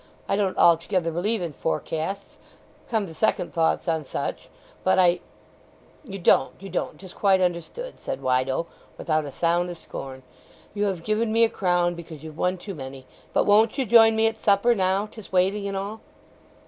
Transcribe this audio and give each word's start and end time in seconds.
"I 0.27 0.35
don't 0.35 0.57
altogether 0.57 1.11
believe 1.11 1.43
in 1.43 1.53
forecasts, 1.53 2.35
come 2.89 3.05
to 3.05 3.13
second 3.13 3.53
thoughts 3.53 3.87
on 3.87 4.03
such. 4.03 4.49
But 4.83 4.97
I—" 4.97 5.19
"You 6.03 6.17
don't—you 6.17 6.69
don't—'tis 6.69 7.13
quite 7.13 7.39
understood," 7.39 7.99
said 7.99 8.19
Wide 8.19 8.49
oh, 8.49 8.65
without 8.97 9.25
a 9.25 9.31
sound 9.31 9.69
of 9.69 9.77
scorn. 9.77 10.23
"You 10.73 10.85
have 10.85 11.03
given 11.03 11.31
me 11.31 11.43
a 11.43 11.49
crown 11.49 11.93
because 11.93 12.23
you've 12.23 12.35
one 12.35 12.57
too 12.57 12.73
many. 12.73 13.05
But 13.31 13.43
won't 13.45 13.77
you 13.77 13.85
join 13.85 14.15
me 14.15 14.25
at 14.25 14.37
supper, 14.37 14.73
now 14.73 15.05
'tis 15.05 15.31
waiting 15.31 15.67
and 15.67 15.77
all?" 15.77 16.01